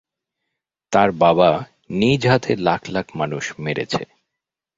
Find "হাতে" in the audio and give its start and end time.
2.27-2.51